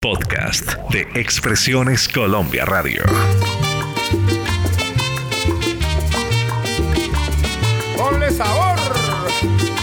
Podcast 0.00 0.74
de 0.92 1.00
Expresiones 1.16 2.08
Colombia 2.08 2.64
Radio. 2.64 3.02
Ponle 7.96 8.30
sabor. 8.30 8.78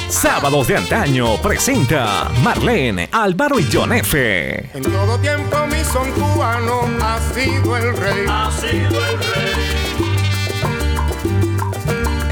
Sábados 0.08 0.70
de 0.70 0.78
antaño 0.78 1.36
presenta 1.42 2.32
Marlene, 2.42 3.10
Álvaro 3.12 3.60
y 3.60 3.68
John 3.70 3.92
F. 3.92 4.70
En 4.74 4.84
todo 4.84 5.20
tiempo 5.20 5.68
mi 5.68 5.84
son 5.84 6.10
cubano 6.14 6.84
ha 7.02 7.20
sido 7.34 7.76
el 7.76 7.98
rey. 7.98 8.26
ha 8.30 8.50
sido 8.52 9.06
el 9.06 9.18
rey. 9.20 9.54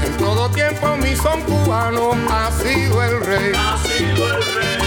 En 0.06 0.16
todo 0.16 0.48
tiempo 0.52 0.96
mi 0.96 1.14
son 1.16 1.42
cubano 1.42 2.12
ha 2.30 2.50
sido 2.50 3.02
el 3.02 3.20
rey. 3.20 3.52
Ha 3.54 3.76
sido 3.76 4.36
el 4.36 4.42
rey. 4.54 4.83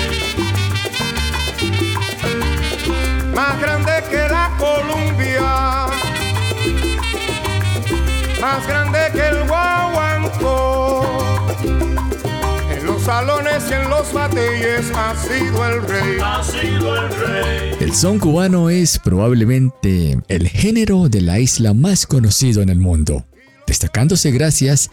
Más 3.37 3.61
grande 3.61 3.91
que 4.09 4.17
la 4.17 4.51
Columbia. 4.57 5.85
Más 8.41 8.67
grande 8.67 8.97
que 9.13 9.27
el 9.27 9.47
guaguancó. 9.47 11.05
En 12.71 12.83
los 12.83 13.03
salones 13.03 13.63
y 13.69 13.73
en 13.73 13.89
los 13.91 14.11
batalles 14.11 14.91
ha 14.95 15.15
sido 15.15 15.69
el 15.69 15.83
rey. 15.83 16.17
Ha 16.19 16.43
sido 16.43 16.95
el 16.95 17.09
rey. 17.09 17.75
El 17.79 17.93
son 17.93 18.17
cubano 18.17 18.71
es 18.71 18.97
probablemente 18.97 20.17
el 20.29 20.47
género 20.47 21.07
de 21.07 21.21
la 21.21 21.37
isla 21.37 21.75
más 21.75 22.07
conocido 22.07 22.63
en 22.63 22.69
el 22.69 22.79
mundo, 22.79 23.23
destacándose 23.67 24.31
gracias 24.31 24.89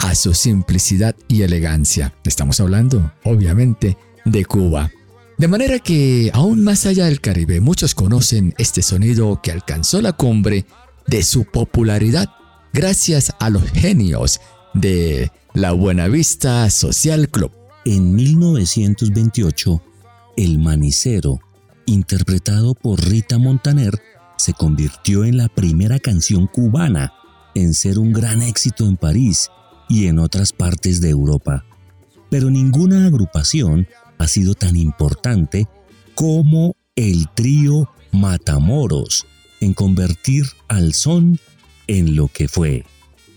a 0.00 0.14
su 0.14 0.34
simplicidad 0.34 1.16
y 1.28 1.44
elegancia. 1.44 2.12
Estamos 2.24 2.60
hablando, 2.60 3.10
obviamente, 3.24 3.96
de 4.26 4.44
Cuba. 4.44 4.90
De 5.38 5.48
manera 5.48 5.78
que, 5.78 6.30
aún 6.32 6.64
más 6.64 6.86
allá 6.86 7.04
del 7.06 7.20
Caribe, 7.20 7.60
muchos 7.60 7.94
conocen 7.94 8.54
este 8.56 8.80
sonido 8.80 9.40
que 9.42 9.52
alcanzó 9.52 10.00
la 10.00 10.14
cumbre 10.14 10.64
de 11.06 11.22
su 11.22 11.44
popularidad 11.44 12.30
gracias 12.72 13.34
a 13.38 13.50
los 13.50 13.62
genios 13.64 14.40
de 14.72 15.30
la 15.52 15.72
Buenavista 15.72 16.70
Social 16.70 17.28
Club. 17.28 17.52
En 17.84 18.14
1928, 18.14 19.82
El 20.38 20.58
Manicero, 20.58 21.38
interpretado 21.84 22.74
por 22.74 22.98
Rita 23.06 23.36
Montaner, 23.36 23.92
se 24.38 24.54
convirtió 24.54 25.24
en 25.26 25.36
la 25.36 25.48
primera 25.48 25.98
canción 25.98 26.46
cubana 26.46 27.12
en 27.54 27.74
ser 27.74 27.98
un 27.98 28.14
gran 28.14 28.40
éxito 28.40 28.86
en 28.86 28.96
París 28.96 29.50
y 29.88 30.06
en 30.06 30.18
otras 30.18 30.54
partes 30.54 31.02
de 31.02 31.10
Europa. 31.10 31.66
Pero 32.30 32.48
ninguna 32.50 33.06
agrupación 33.06 33.86
ha 34.18 34.28
sido 34.28 34.54
tan 34.54 34.76
importante 34.76 35.66
como 36.14 36.76
el 36.94 37.28
trío 37.34 37.90
Matamoros 38.12 39.26
en 39.60 39.74
convertir 39.74 40.46
al 40.68 40.94
son 40.94 41.38
en 41.86 42.16
lo 42.16 42.28
que 42.28 42.48
fue. 42.48 42.84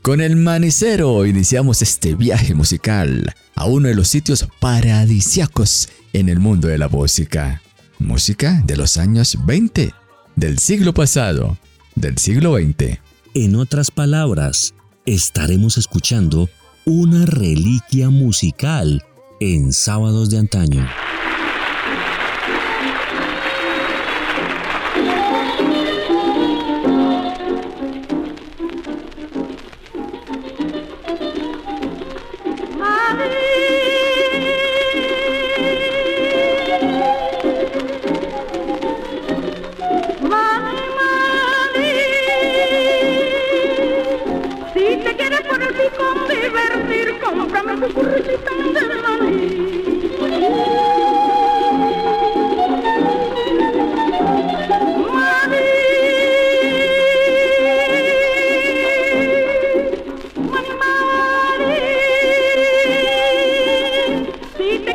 Con 0.02 0.22
el 0.22 0.38
manicero 0.38 1.26
iniciamos 1.26 1.82
este 1.82 2.16
viaje 2.16 2.56
musical 2.56 3.34
a 3.56 3.66
uno 3.66 3.90
de 3.90 3.96
los 3.96 4.08
sitios 4.08 4.48
paradisiacos 4.60 5.90
en 6.14 6.30
el 6.30 6.40
mundo 6.40 6.70
de 6.70 6.78
la 6.78 6.88
música. 6.88 7.62
Música 8.00 8.62
de 8.66 8.78
los 8.78 8.96
años 8.96 9.38
20, 9.46 9.94
del 10.38 10.60
siglo 10.60 10.94
pasado, 10.94 11.58
del 11.96 12.18
siglo 12.18 12.56
XX. 12.58 13.00
En 13.34 13.56
otras 13.58 13.92
palabras, 13.92 14.74
estaremos 15.06 15.78
escuchando 15.78 16.50
una 16.86 17.26
reliquia 17.26 18.10
musical 18.10 19.04
en 19.40 19.74
sábados 19.74 20.30
de 20.30 20.38
antaño. 20.38 20.88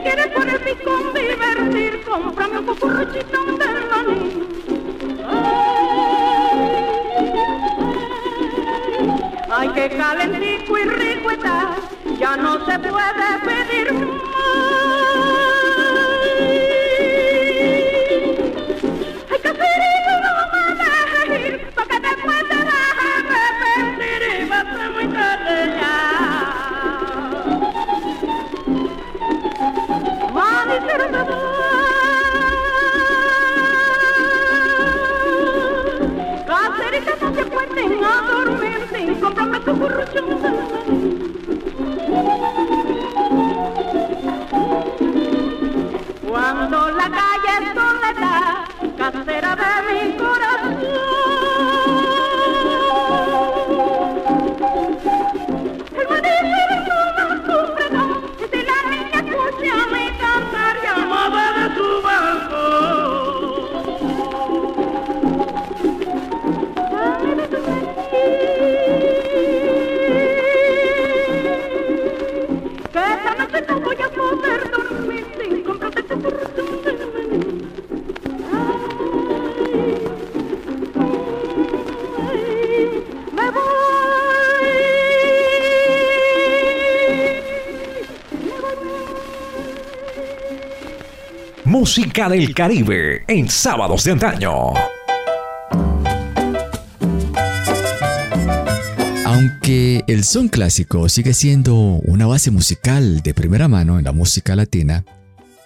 Quieres 0.05 0.27
por 0.29 0.49
el 0.49 0.61
picón 0.61 1.15
divertir, 1.15 2.05
cómprame 2.05 2.59
un 2.59 2.67
curricita 2.77 3.39
de 3.47 3.81
maní. 3.91 4.47
Ay, 9.51 9.69
qué 9.75 9.89
calentico 9.97 10.79
y 10.79 10.85
rico 10.85 11.31
está, 11.31 11.77
ya 12.19 12.37
no 12.37 12.65
se 12.65 12.79
puede 12.79 13.39
pedir 13.45 14.24
Música 91.97 92.29
del 92.29 92.53
Caribe 92.53 93.23
en 93.29 93.49
Sábados 93.49 94.03
de 94.03 94.11
antaño. 94.11 94.73
Aunque 99.25 100.03
el 100.09 100.25
son 100.25 100.49
clásico 100.49 101.09
sigue 101.09 101.33
siendo 101.35 101.77
una 101.77 102.27
base 102.27 102.51
musical 102.51 103.21
de 103.21 103.33
primera 103.33 103.69
mano 103.69 104.01
en 104.01 104.07
la 104.07 104.11
música 104.11 104.57
latina, 104.57 105.05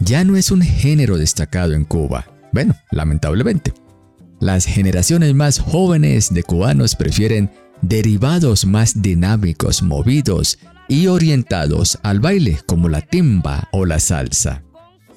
ya 0.00 0.22
no 0.22 0.36
es 0.36 0.50
un 0.50 0.60
género 0.60 1.16
destacado 1.16 1.72
en 1.72 1.86
Cuba. 1.86 2.26
Bueno, 2.52 2.76
lamentablemente. 2.90 3.72
Las 4.38 4.66
generaciones 4.66 5.34
más 5.34 5.58
jóvenes 5.58 6.34
de 6.34 6.42
cubanos 6.42 6.94
prefieren 6.94 7.50
derivados 7.81 8.66
más 8.66 9.00
dinámicos, 9.00 9.82
movidos 9.82 10.58
y 10.88 11.06
orientados 11.06 11.98
al 12.02 12.20
baile 12.20 12.60
como 12.66 12.90
la 12.90 13.00
timba 13.00 13.70
o 13.72 13.86
la 13.86 13.98
salsa. 13.98 14.62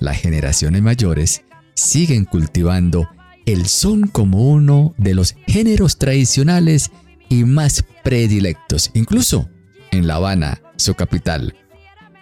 Las 0.01 0.19
generaciones 0.19 0.81
mayores 0.81 1.43
siguen 1.75 2.25
cultivando 2.25 3.07
el 3.45 3.67
son 3.67 4.07
como 4.07 4.49
uno 4.49 4.95
de 4.97 5.13
los 5.13 5.35
géneros 5.45 5.99
tradicionales 5.99 6.89
y 7.29 7.43
más 7.43 7.85
predilectos, 8.03 8.89
incluso 8.95 9.47
en 9.91 10.07
La 10.07 10.15
Habana, 10.15 10.59
su 10.75 10.95
capital. 10.95 11.53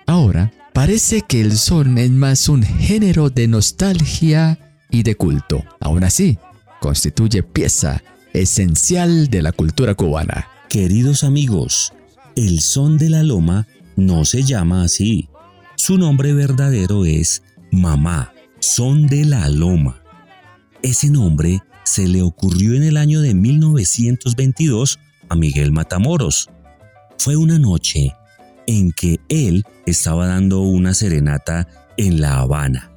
Ahora, 0.06 0.52
parece 0.74 1.22
que 1.22 1.40
el 1.40 1.58
son 1.58 1.98
es 1.98 2.12
más 2.12 2.50
un 2.50 2.64
género 2.64 3.30
de 3.30 3.48
nostalgia 3.48 4.60
y 4.92 5.04
de 5.04 5.16
culto. 5.16 5.64
Aún 5.80 6.04
así, 6.04 6.38
constituye 6.82 7.44
pieza 7.44 8.04
esencial 8.34 9.30
de 9.30 9.42
la 9.42 9.54
cultura 9.54 9.96
cubana. 9.96 10.50
Queridos 10.68 11.24
amigos, 11.24 11.94
el 12.36 12.60
son 12.60 12.98
de 12.98 13.10
la 13.10 13.24
loma 13.24 13.68
no 13.96 14.26
se 14.26 14.44
llama 14.44 14.84
así. 14.84 15.30
Su 15.78 15.98
nombre 15.98 16.34
verdadero 16.34 17.06
es 17.06 17.42
Mamá, 17.72 18.34
son 18.60 19.08
de 19.08 19.26
la 19.26 19.50
loma. 19.50 20.02
Ese 20.82 21.10
nombre 21.10 21.62
se 21.84 22.08
le 22.08 22.22
ocurrió 22.22 22.76
en 22.76 22.84
el 22.84 22.98
año 22.98 23.22
de 23.22 23.34
1922 23.34 25.00
a 25.30 25.36
Miguel 25.36 25.72
Matamoros. 25.72 26.50
Fue 27.18 27.36
una 27.36 27.60
noche 27.60 28.14
en 28.68 28.92
que 28.92 29.20
él 29.30 29.64
estaba 29.86 30.28
dando 30.28 30.62
una 30.62 30.94
serenata 30.94 31.68
en 31.98 32.22
La 32.22 32.38
Habana. 32.38 32.92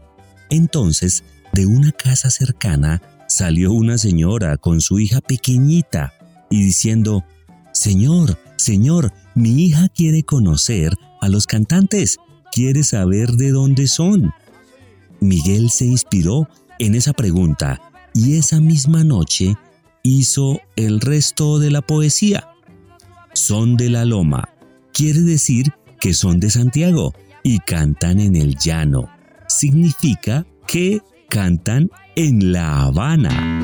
Entonces, 0.50 1.24
de 1.52 1.66
una 1.66 1.92
casa 1.92 2.30
cercana 2.30 3.02
salió 3.26 3.72
una 3.72 3.98
señora 3.98 4.56
con 4.58 4.80
su 4.80 5.00
hija 5.00 5.20
pequeñita 5.20 6.12
y 6.50 6.62
diciendo, 6.62 7.24
Señor, 7.72 8.38
Señor, 8.56 9.12
mi 9.34 9.64
hija 9.64 9.88
quiere 9.88 10.22
conocer 10.22 10.94
a 11.20 11.28
los 11.28 11.46
cantantes, 11.46 12.18
quiere 12.52 12.84
saber 12.84 13.32
de 13.32 13.50
dónde 13.50 13.86
son. 13.86 14.32
Miguel 15.22 15.70
se 15.70 15.86
inspiró 15.86 16.48
en 16.78 16.94
esa 16.94 17.12
pregunta 17.12 17.80
y 18.12 18.36
esa 18.36 18.60
misma 18.60 19.04
noche 19.04 19.54
hizo 20.02 20.60
el 20.76 21.00
resto 21.00 21.58
de 21.58 21.70
la 21.70 21.80
poesía. 21.80 22.48
Son 23.32 23.76
de 23.76 23.88
la 23.88 24.04
Loma, 24.04 24.48
quiere 24.92 25.20
decir 25.20 25.72
que 26.00 26.12
son 26.12 26.40
de 26.40 26.50
Santiago 26.50 27.14
y 27.44 27.60
cantan 27.60 28.20
en 28.20 28.36
el 28.36 28.56
llano. 28.56 29.08
Significa 29.46 30.44
que 30.66 31.00
cantan 31.28 31.90
en 32.16 32.52
La 32.52 32.82
Habana. 32.82 33.62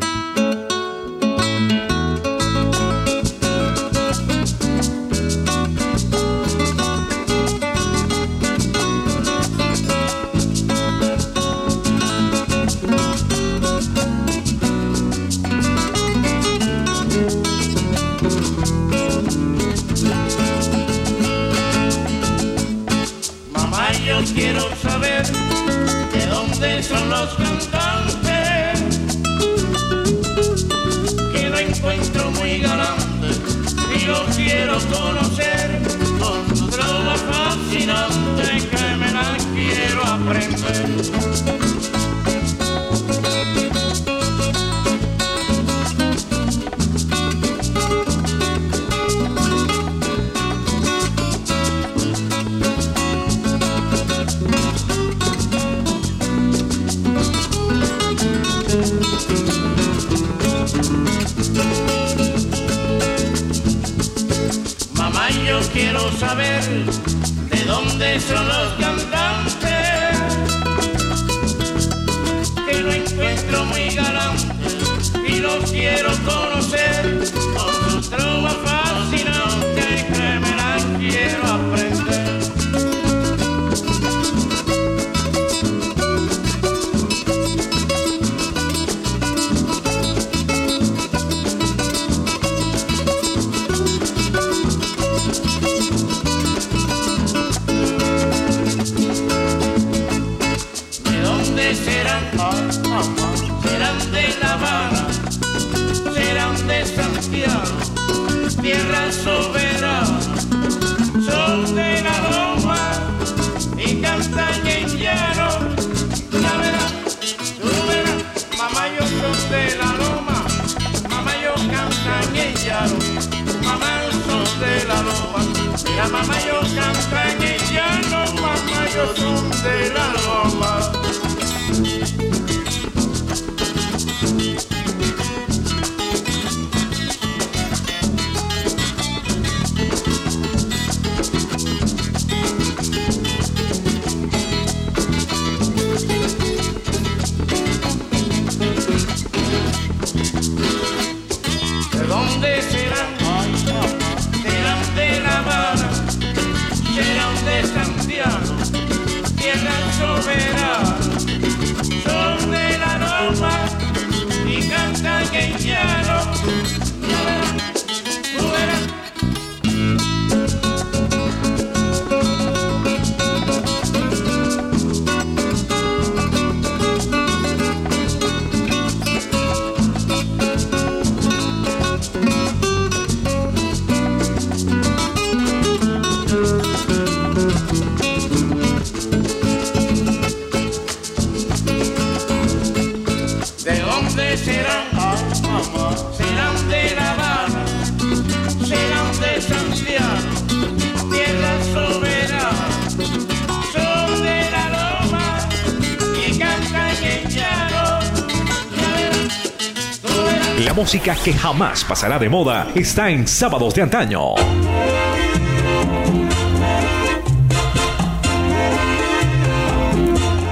Música 211.09 211.25
que 211.25 211.33
jamás 211.33 211.85
pasará 211.85 212.19
de 212.19 212.29
moda 212.29 212.71
está 212.75 213.11
en 213.11 213.27
Sábados 213.27 213.75
de 213.75 213.83
Antaño. 213.83 214.35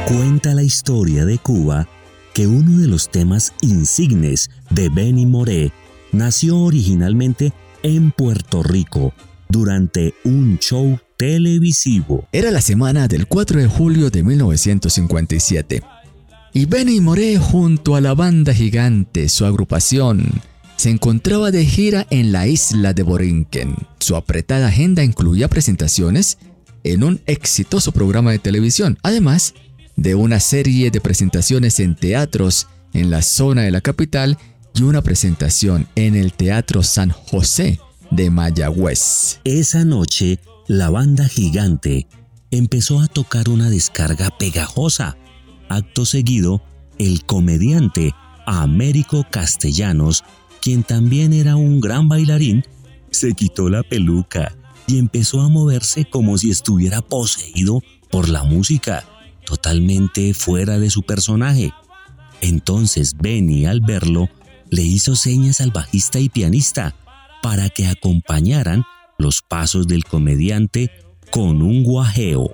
Cuenta 0.06 0.54
la 0.54 0.62
historia 0.62 1.24
de 1.24 1.38
Cuba 1.38 1.86
que 2.32 2.46
uno 2.46 2.78
de 2.78 2.86
los 2.86 3.10
temas 3.10 3.52
insignes 3.60 4.50
de 4.70 4.88
Benny 4.88 5.26
Moré 5.26 5.72
nació 6.12 6.58
originalmente 6.58 7.52
en 7.82 8.10
Puerto 8.12 8.62
Rico 8.62 9.12
durante 9.48 10.14
un 10.24 10.58
show 10.58 10.98
televisivo. 11.16 12.28
Era 12.32 12.50
la 12.50 12.60
semana 12.60 13.08
del 13.08 13.26
4 13.26 13.60
de 13.60 13.68
julio 13.68 14.10
de 14.10 14.22
1957 14.22 15.82
Y 16.56 16.64
Benny 16.64 17.02
Moré 17.02 17.36
junto 17.36 17.96
a 17.96 18.00
la 18.00 18.14
banda 18.14 18.54
gigante, 18.54 19.28
su 19.28 19.44
agrupación, 19.44 20.40
se 20.76 20.88
encontraba 20.88 21.50
de 21.50 21.66
gira 21.66 22.06
en 22.08 22.32
la 22.32 22.46
isla 22.46 22.94
de 22.94 23.02
Borinquen. 23.02 23.74
Su 24.00 24.16
apretada 24.16 24.68
agenda 24.68 25.04
incluía 25.04 25.48
presentaciones 25.48 26.38
en 26.82 27.04
un 27.04 27.20
exitoso 27.26 27.92
programa 27.92 28.30
de 28.30 28.38
televisión, 28.38 28.96
además 29.02 29.52
de 29.96 30.14
una 30.14 30.40
serie 30.40 30.90
de 30.90 30.98
presentaciones 31.02 31.78
en 31.78 31.94
teatros 31.94 32.68
en 32.94 33.10
la 33.10 33.20
zona 33.20 33.60
de 33.60 33.70
la 33.70 33.82
capital 33.82 34.38
y 34.74 34.80
una 34.80 35.02
presentación 35.02 35.86
en 35.94 36.14
el 36.14 36.32
Teatro 36.32 36.82
San 36.82 37.10
José 37.10 37.80
de 38.10 38.30
Mayagüez. 38.30 39.40
Esa 39.44 39.84
noche, 39.84 40.38
la 40.68 40.88
banda 40.88 41.28
gigante 41.28 42.06
empezó 42.50 43.00
a 43.00 43.08
tocar 43.08 43.50
una 43.50 43.68
descarga 43.68 44.30
pegajosa. 44.38 45.18
Acto 45.68 46.04
seguido, 46.04 46.62
el 46.98 47.24
comediante 47.24 48.14
Américo 48.46 49.26
Castellanos, 49.30 50.24
quien 50.60 50.82
también 50.82 51.32
era 51.32 51.56
un 51.56 51.80
gran 51.80 52.08
bailarín, 52.08 52.64
se 53.10 53.34
quitó 53.34 53.68
la 53.68 53.82
peluca 53.82 54.54
y 54.86 54.98
empezó 54.98 55.40
a 55.40 55.48
moverse 55.48 56.04
como 56.04 56.38
si 56.38 56.50
estuviera 56.50 57.02
poseído 57.02 57.82
por 58.10 58.28
la 58.28 58.44
música, 58.44 59.04
totalmente 59.44 60.32
fuera 60.34 60.78
de 60.78 60.90
su 60.90 61.02
personaje. 61.02 61.72
Entonces 62.40 63.16
Benny, 63.16 63.66
al 63.66 63.80
verlo, 63.80 64.28
le 64.70 64.82
hizo 64.82 65.16
señas 65.16 65.60
al 65.60 65.70
bajista 65.70 66.18
y 66.20 66.28
pianista 66.28 66.94
para 67.42 67.68
que 67.68 67.86
acompañaran 67.86 68.84
los 69.18 69.42
pasos 69.42 69.86
del 69.86 70.04
comediante 70.04 70.90
con 71.30 71.62
un 71.62 71.82
guajeo. 71.82 72.52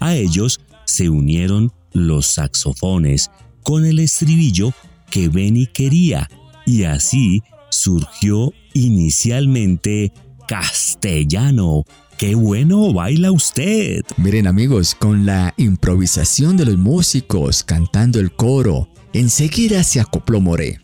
A 0.00 0.14
ellos 0.14 0.60
se 0.84 1.08
unieron 1.08 1.72
los 1.94 2.26
saxofones 2.26 3.30
con 3.62 3.86
el 3.86 3.98
estribillo 3.98 4.74
que 5.10 5.28
Benny 5.28 5.66
quería 5.66 6.28
y 6.66 6.84
así 6.84 7.42
surgió 7.70 8.52
inicialmente 8.74 10.12
Castellano. 10.46 11.84
¡Qué 12.18 12.34
bueno 12.34 12.92
baila 12.92 13.32
usted! 13.32 14.02
Miren 14.16 14.46
amigos, 14.46 14.94
con 14.94 15.26
la 15.26 15.54
improvisación 15.56 16.56
de 16.56 16.66
los 16.66 16.76
músicos 16.76 17.64
cantando 17.64 18.20
el 18.20 18.32
coro, 18.32 18.88
enseguida 19.12 19.82
se 19.82 20.00
acopló 20.00 20.40
Moré. 20.40 20.80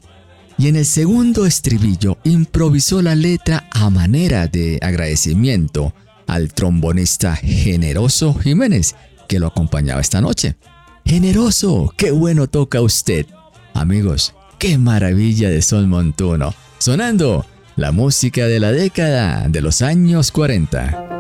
Y 0.59 0.69
en 0.69 0.77
el 0.77 0.85
segundo 0.85 1.47
estribillo 1.47 2.19
improvisó 2.25 3.01
la 3.01 3.15
letra 3.15 3.69
a 3.71 3.89
manera 3.91 4.47
de 4.47 4.79
agradecimiento 4.83 5.95
al 6.27 6.53
trombonista 6.53 7.35
Generoso 7.37 8.35
Jiménez, 8.35 8.95
que 9.29 9.39
lo 9.39 9.47
acompañaba 9.47 10.01
esta 10.01 10.21
noche. 10.21 10.57
Generoso, 11.05 11.93
qué 11.97 12.11
bueno 12.11 12.47
toca 12.47 12.81
usted. 12.81 13.27
Amigos, 13.75 14.35
qué 14.59 14.79
maravilla 14.79 15.51
de 15.51 15.63
Sol 15.63 15.87
Montuno. 15.87 16.55
Sonando 16.79 17.47
la 17.77 17.93
música 17.93 18.47
de 18.47 18.61
la 18.61 18.73
década 18.73 19.49
de 19.49 19.61
los 19.61 19.83
años 19.83 20.31
40. 20.31 21.20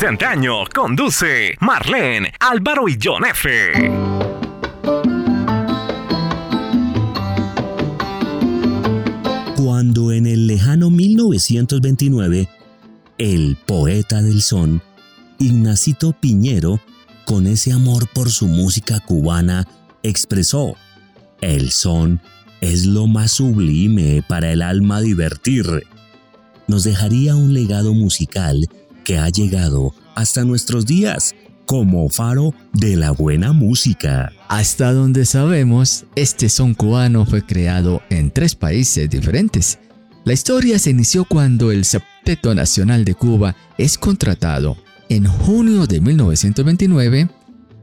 De 0.00 0.06
antaño. 0.06 0.64
Conduce 0.72 1.56
Marlene, 1.60 2.32
Álvaro 2.38 2.88
y 2.88 2.98
John 3.02 3.24
F. 3.24 3.72
Cuando 9.56 10.12
1929, 10.90 12.48
el 13.16 13.56
poeta 13.66 14.20
del 14.20 14.42
son, 14.42 14.82
Ignacito 15.38 16.12
Piñero, 16.12 16.80
con 17.24 17.46
ese 17.46 17.72
amor 17.72 18.08
por 18.12 18.30
su 18.30 18.48
música 18.48 19.00
cubana, 19.00 19.66
expresó, 20.02 20.76
el 21.40 21.70
son 21.70 22.20
es 22.60 22.84
lo 22.84 23.06
más 23.06 23.32
sublime 23.32 24.22
para 24.28 24.52
el 24.52 24.60
alma 24.60 25.00
divertir. 25.00 25.64
Nos 26.68 26.84
dejaría 26.84 27.34
un 27.34 27.54
legado 27.54 27.94
musical 27.94 28.68
que 29.04 29.18
ha 29.18 29.28
llegado 29.28 29.94
hasta 30.14 30.44
nuestros 30.44 30.86
días 30.86 31.34
como 31.66 32.08
faro 32.08 32.54
de 32.72 32.96
la 32.96 33.12
buena 33.12 33.52
música. 33.52 34.32
Hasta 34.48 34.92
donde 34.92 35.24
sabemos, 35.26 36.04
este 36.16 36.48
son 36.48 36.74
cubano 36.74 37.24
fue 37.24 37.44
creado 37.44 38.02
en 38.10 38.30
tres 38.30 38.54
países 38.54 39.08
diferentes. 39.08 39.78
La 40.24 40.32
historia 40.32 40.78
se 40.78 40.90
inició 40.90 41.24
cuando 41.24 41.72
el 41.72 41.84
Septeto 41.84 42.54
Nacional 42.54 43.04
de 43.04 43.14
Cuba 43.14 43.56
es 43.78 43.98
contratado 43.98 44.76
en 45.08 45.26
junio 45.26 45.86
de 45.86 46.00
1929 46.00 47.28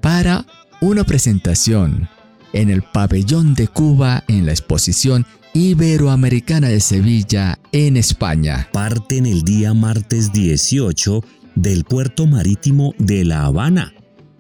para 0.02 0.46
una 0.82 1.04
presentación 1.04 2.08
en 2.54 2.70
el 2.70 2.82
pabellón 2.82 3.54
de 3.56 3.68
Cuba 3.68 4.24
en 4.28 4.46
la 4.46 4.52
exposición 4.52 5.26
Iberoamericana 5.54 6.70
de 6.70 6.80
Sevilla 6.80 7.58
en 7.72 7.98
España. 7.98 8.70
Parten 8.72 9.26
el 9.26 9.42
día 9.42 9.74
martes 9.74 10.32
18 10.32 11.24
del 11.56 11.86
puerto 11.86 12.28
marítimo 12.28 12.94
de 13.00 13.26
La 13.26 13.46
Habana 13.46 13.94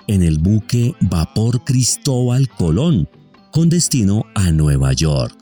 en 0.08 0.22
el 0.22 0.38
buque 0.38 0.94
Vapor 1.02 1.64
Cristóbal 1.64 2.48
Colón 2.48 3.10
con 3.52 3.70
destino 3.70 4.26
a 4.36 4.52
Nueva 4.52 4.94
York 4.94 5.36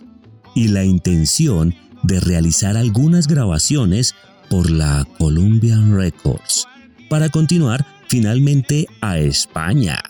y 0.55 0.69
la 0.69 0.85
intención 0.85 1.75
de 2.03 2.21
realizar 2.21 2.77
algunas 2.77 3.27
grabaciones 3.27 4.15
por 4.49 4.69
la 4.69 5.05
Columbia 5.17 5.77
Records 5.91 6.65
para 7.09 7.27
continuar 7.27 7.85
finalmente 8.07 8.87
a 9.01 9.19
España. 9.19 10.01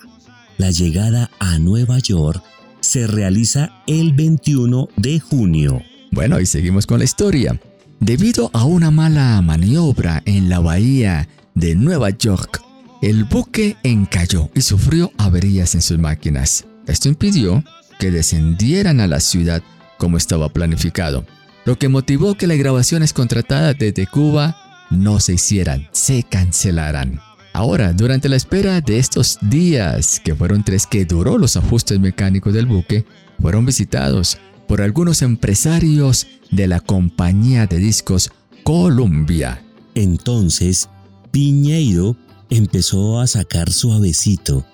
La 0.56 0.70
llegada 0.70 1.30
a 1.40 1.58
Nueva 1.58 1.98
York 1.98 2.44
se 2.80 3.06
realiza 3.06 3.82
el 3.86 4.12
21 4.12 4.88
de 4.96 5.20
junio. 5.20 5.82
Bueno, 6.10 6.40
y 6.40 6.46
seguimos 6.46 6.86
con 6.86 6.98
la 6.98 7.04
historia. 7.04 7.58
Debido 8.00 8.50
a 8.52 8.64
una 8.64 8.90
mala 8.90 9.40
maniobra 9.42 10.22
en 10.24 10.48
la 10.48 10.60
bahía 10.60 11.28
de 11.54 11.74
Nueva 11.74 12.10
York, 12.10 12.62
el 13.02 13.24
buque 13.24 13.76
encalló 13.82 14.50
y 14.54 14.60
sufrió 14.60 15.12
averías 15.18 15.74
en 15.74 15.82
sus 15.82 15.98
máquinas. 15.98 16.64
Esto 16.86 17.08
impidió 17.08 17.64
que 17.98 18.10
descendieran 18.10 19.00
a 19.00 19.06
la 19.06 19.20
ciudad 19.20 19.62
como 19.98 20.16
estaba 20.16 20.48
planificado, 20.48 21.26
lo 21.64 21.78
que 21.78 21.88
motivó 21.88 22.34
que 22.34 22.46
las 22.46 22.56
grabaciones 22.56 23.12
contratadas 23.12 23.76
desde 23.78 24.06
Cuba 24.06 24.56
no 24.90 25.20
se 25.20 25.34
hicieran, 25.34 25.88
se 25.92 26.22
cancelaran. 26.22 27.20
Ahora, 27.52 27.92
durante 27.92 28.28
la 28.28 28.36
espera 28.36 28.80
de 28.80 28.98
estos 28.98 29.38
días, 29.42 30.20
que 30.20 30.34
fueron 30.34 30.62
tres 30.62 30.86
que 30.86 31.04
duró 31.04 31.38
los 31.38 31.56
ajustes 31.56 31.98
mecánicos 31.98 32.54
del 32.54 32.66
buque, 32.66 33.04
fueron 33.40 33.66
visitados 33.66 34.38
por 34.66 34.82
algunos 34.82 35.22
empresarios 35.22 36.26
de 36.50 36.66
la 36.66 36.80
compañía 36.80 37.66
de 37.66 37.78
discos 37.78 38.30
Columbia. 38.62 39.62
Entonces, 39.94 40.88
Piñeiro 41.30 42.16
empezó 42.50 43.20
a 43.20 43.26
sacar 43.26 43.72
suavecito, 43.72 44.64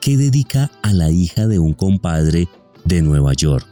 que 0.00 0.16
dedica 0.16 0.70
a 0.82 0.92
la 0.92 1.10
hija 1.10 1.46
de 1.46 1.58
un 1.58 1.72
compadre 1.74 2.48
de 2.84 3.02
Nueva 3.02 3.32
York. 3.34 3.66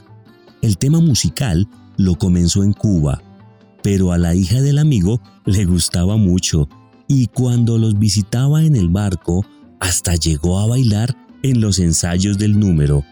El 0.63 0.79
tema 0.79 1.01
musical 1.01 1.69
lo 1.97 2.17
comenzó 2.17 2.65
en 2.65 2.73
Cuba, 2.73 3.23
pero 3.83 4.13
a 4.13 4.19
la 4.19 4.35
hija 4.35 4.61
del 4.61 4.79
amigo 4.79 5.21
le 5.45 5.65
gustaba 5.65 6.17
mucho 6.17 6.69
y 7.13 7.27
cuando 7.27 7.77
los 7.77 7.99
visitaba 7.99 8.63
en 8.63 8.77
el 8.77 8.89
barco, 8.89 9.45
hasta 9.81 10.15
llegó 10.15 10.61
a 10.61 10.69
bailar 10.69 11.17
en 11.43 11.61
los 11.61 11.81
ensayos 11.81 12.39
del 12.39 12.57
número. 12.57 13.05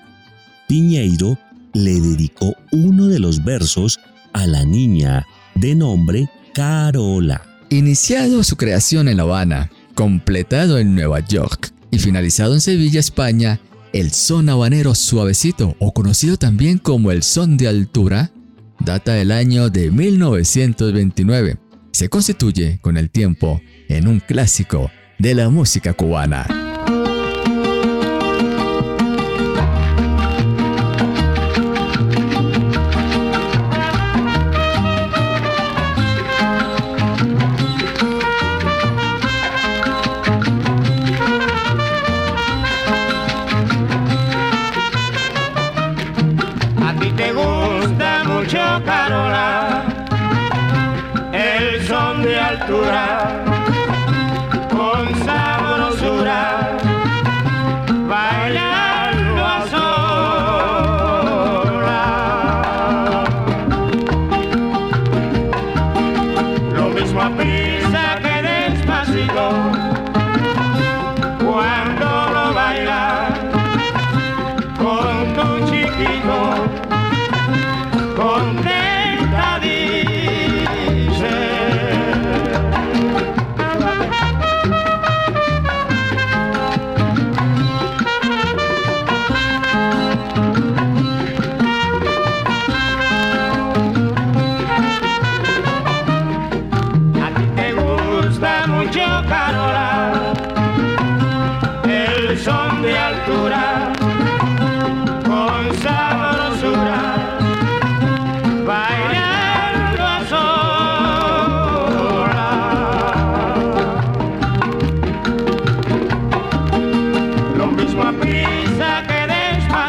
Piñeiro 0.69 1.37
le 1.75 2.01
dedicó 2.01 2.55
uno 2.71 3.09
de 3.09 3.19
los 3.19 3.43
versos 3.43 3.99
a 4.33 4.47
la 4.47 4.65
niña 4.65 5.27
de 5.57 5.75
nombre 5.75 6.31
Carola. 6.55 7.43
Iniciado 7.71 8.45
su 8.45 8.57
creación 8.57 9.09
en 9.09 9.17
La 9.17 9.25
Habana, 9.25 9.69
completado 9.97 10.79
en 10.79 10.95
Nueva 10.95 11.19
York 11.19 11.73
y 11.91 11.99
finalizado 11.99 12.55
en 12.55 12.61
Sevilla, 12.61 13.01
España, 13.01 13.59
el 13.93 14.13
son 14.13 14.49
habanero 14.49 14.95
suavecito, 14.95 15.75
o 15.81 15.93
conocido 15.93 16.37
también 16.37 16.79
como 16.79 17.11
el 17.11 17.25
son 17.25 17.57
de 17.57 17.67
altura, 17.67 18.31
data 18.79 19.15
del 19.15 19.33
año 19.33 19.71
de 19.71 19.91
1929. 19.91 21.57
Se 21.91 22.09
constituye 22.09 22.79
con 22.81 22.97
el 22.97 23.11
tiempo 23.11 23.61
en 23.89 24.07
un 24.07 24.21
clásico 24.21 24.91
de 25.19 25.35
la 25.35 25.49
música 25.49 25.93
cubana. 25.95 26.68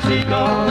seagull. 0.10 0.68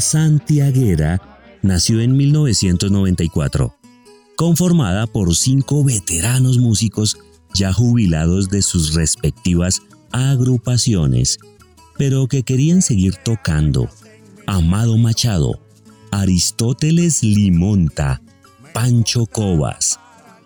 Santiaguera 0.00 1.20
nació 1.62 2.00
en 2.00 2.16
1994, 2.16 3.76
conformada 4.36 5.06
por 5.06 5.34
cinco 5.34 5.84
veteranos 5.84 6.58
músicos 6.58 7.18
ya 7.54 7.72
jubilados 7.72 8.50
de 8.50 8.62
sus 8.62 8.94
respectivas 8.94 9.80
agrupaciones, 10.12 11.38
pero 11.96 12.28
que 12.28 12.42
querían 12.42 12.82
seguir 12.82 13.16
tocando. 13.16 13.88
Amado 14.46 14.96
Machado, 14.98 15.60
Aristóteles 16.10 17.22
Limonta, 17.22 18.22
Pancho 18.72 19.26
Cobas, 19.26 19.98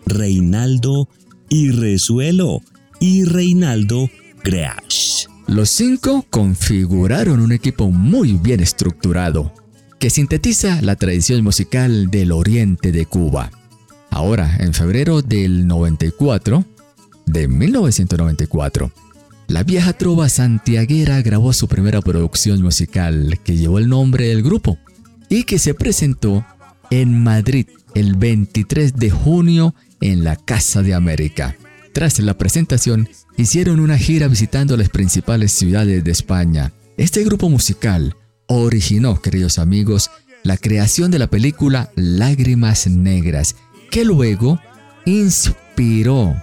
Reinaldo 0.05 1.07
Irresuelo 1.49 2.61
y 2.99 3.25
Reinaldo 3.25 4.09
Greash. 4.43 5.10
Los 5.51 5.69
cinco 5.69 6.25
configuraron 6.29 7.41
un 7.41 7.51
equipo 7.51 7.91
muy 7.91 8.35
bien 8.35 8.61
estructurado, 8.61 9.53
que 9.99 10.09
sintetiza 10.09 10.81
la 10.81 10.95
tradición 10.95 11.43
musical 11.43 12.09
del 12.09 12.31
oriente 12.31 12.93
de 12.93 13.05
Cuba. 13.05 13.51
Ahora, 14.11 14.55
en 14.61 14.73
febrero 14.73 15.21
del 15.21 15.67
94, 15.67 16.63
de 17.25 17.49
1994, 17.49 18.93
la 19.47 19.63
vieja 19.63 19.91
trova 19.91 20.29
santiaguera 20.29 21.21
grabó 21.21 21.51
su 21.51 21.67
primera 21.67 21.99
producción 21.99 22.61
musical 22.61 23.37
que 23.43 23.57
llevó 23.57 23.77
el 23.77 23.89
nombre 23.89 24.29
del 24.29 24.43
grupo 24.43 24.77
y 25.27 25.43
que 25.43 25.59
se 25.59 25.73
presentó 25.73 26.45
en 26.91 27.21
Madrid 27.21 27.67
el 27.93 28.15
23 28.15 28.95
de 28.95 29.09
junio 29.11 29.75
en 29.99 30.23
la 30.23 30.37
Casa 30.37 30.81
de 30.81 30.93
América. 30.93 31.57
Tras 31.93 32.19
la 32.19 32.37
presentación, 32.37 33.09
hicieron 33.37 33.79
una 33.79 33.97
gira 33.97 34.27
visitando 34.27 34.77
las 34.77 34.89
principales 34.89 35.51
ciudades 35.51 36.03
de 36.03 36.11
España. 36.11 36.71
Este 36.97 37.23
grupo 37.23 37.49
musical 37.49 38.15
originó, 38.47 39.21
queridos 39.21 39.59
amigos, 39.59 40.09
la 40.43 40.57
creación 40.57 41.11
de 41.11 41.19
la 41.19 41.27
película 41.27 41.91
Lágrimas 41.95 42.87
Negras, 42.87 43.55
que 43.89 44.05
luego 44.05 44.59
inspiró, 45.05 46.35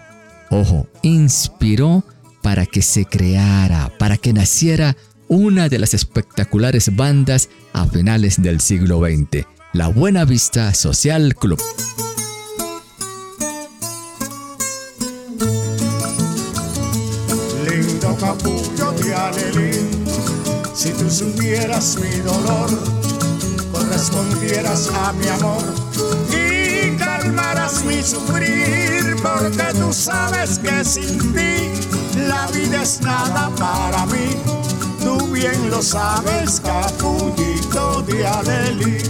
ojo, 0.50 0.86
inspiró 1.02 2.04
para 2.42 2.66
que 2.66 2.82
se 2.82 3.06
creara, 3.06 3.90
para 3.98 4.16
que 4.16 4.32
naciera 4.32 4.96
una 5.28 5.68
de 5.68 5.78
las 5.78 5.94
espectaculares 5.94 6.94
bandas 6.94 7.48
a 7.72 7.86
finales 7.86 8.40
del 8.40 8.60
siglo 8.60 9.00
XX, 9.00 9.46
la 9.72 9.88
Buena 9.88 10.24
Vista 10.24 10.72
Social 10.74 11.34
Club. 11.34 11.60
Supieras 21.18 21.96
mi 21.96 22.20
dolor, 22.20 22.70
correspondieras 23.72 24.88
a 24.94 25.12
mi 25.14 25.26
amor 25.26 25.64
y 26.30 26.96
calmarás 26.96 27.84
mi 27.84 28.00
sufrir, 28.04 29.16
porque 29.20 29.64
tú 29.76 29.92
sabes 29.92 30.60
que 30.60 30.84
sin 30.84 31.18
ti 31.34 31.72
la 32.28 32.46
vida 32.52 32.84
es 32.84 33.00
nada 33.00 33.50
para 33.58 34.06
mí. 34.06 34.36
Tú 35.02 35.18
bien 35.32 35.70
lo 35.70 35.82
sabes, 35.82 36.60
capullito 36.60 38.02
de 38.02 38.24
alelín. 38.24 39.02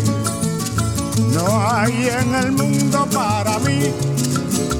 No 1.35 1.68
hay 1.71 2.09
en 2.09 2.35
el 2.35 2.53
mundo 2.53 3.07
para 3.12 3.59
mí 3.59 3.92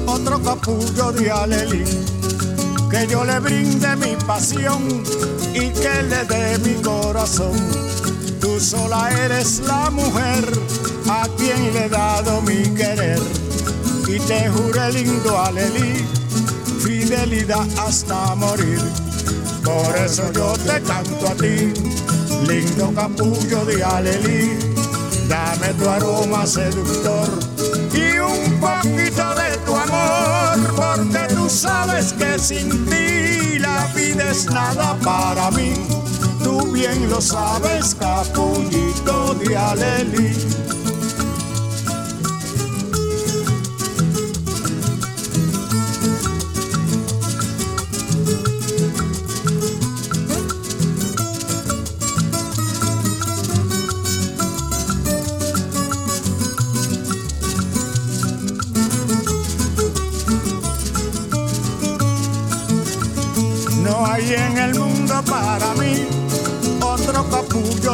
otro 0.07 0.41
capullo 0.41 1.11
de 1.11 1.29
alelín 1.29 2.18
que 2.89 3.07
yo 3.07 3.23
le 3.23 3.39
brinde 3.39 3.95
mi 3.97 4.15
pasión 4.25 5.03
y 5.53 5.69
que 5.69 6.03
le 6.03 6.25
dé 6.25 6.57
mi 6.59 6.81
corazón. 6.81 7.53
Tú 8.39 8.59
sola 8.59 9.09
eres 9.25 9.59
la 9.59 9.89
mujer 9.89 10.45
a 11.09 11.27
quien 11.37 11.73
le 11.73 11.85
he 11.85 11.89
dado 11.89 12.41
mi 12.41 12.63
querer 12.75 13.19
y 14.07 14.19
te 14.19 14.49
juré 14.49 14.91
lindo 14.91 15.37
alelí, 15.37 16.05
fidelidad 16.83 17.67
hasta 17.77 18.35
morir. 18.35 18.79
Por 19.63 19.95
eso 19.97 20.31
yo 20.33 20.53
te 20.53 20.81
canto 20.81 21.27
a 21.27 21.35
ti, 21.35 21.73
lindo 22.47 22.91
capullo 22.95 23.65
de 23.65 23.83
alelí, 23.83 24.57
dame 25.27 25.73
tu 25.77 25.87
aroma 25.87 26.47
seductor 26.47 27.29
y 27.93 28.17
un 28.17 28.59
poquito 28.59 29.35
de 29.35 29.57
tu 29.65 29.75
amor, 29.75 30.48
porque 30.75 31.33
tú 31.33 31.49
sabes 31.49 32.13
que 32.13 32.39
sin 32.39 32.85
ti 32.85 33.59
la 33.59 33.87
vida 33.95 34.29
es 34.31 34.45
nada 34.49 34.97
para 35.03 35.51
mí. 35.51 35.73
Tú 36.43 36.71
bien 36.71 37.09
lo 37.09 37.21
sabes, 37.21 37.95
capullito 37.95 39.35
de 39.35 39.57
alelí. 39.57 40.58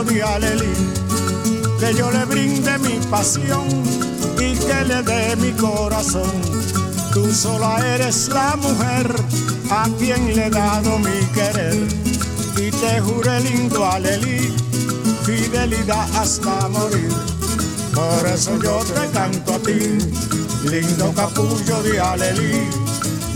Capullo 0.06 0.14
de 0.14 0.24
alelí 0.24 0.74
que 1.80 1.94
yo 1.94 2.12
le 2.12 2.26
brinde 2.26 2.78
mi 2.80 3.00
pasión 3.10 3.68
y 4.38 4.56
que 4.56 4.86
le 4.86 5.02
dé 5.04 5.36
mi 5.38 5.52
corazón. 5.52 6.32
Tú 7.14 7.32
sola 7.34 7.78
eres 7.96 8.30
la 8.30 8.56
mujer 8.56 9.14
a 9.70 9.88
quien 9.98 10.36
le 10.36 10.48
he 10.48 10.50
dado 10.50 11.00
mi 11.00 11.26
querer 11.34 11.76
y 12.58 12.72
te 12.72 13.00
juré 13.02 13.40
lindo 13.42 13.86
alelí, 13.86 14.54
fidelidad 15.24 16.08
hasta 16.16 16.68
morir. 16.70 17.10
Por 17.94 18.28
eso 18.28 18.60
yo 18.62 18.80
te 18.94 19.10
canto 19.12 19.56
a 19.56 19.60
ti, 19.60 19.98
lindo 20.70 21.14
capullo 21.16 21.84
de 21.84 22.00
alelí, 22.00 22.70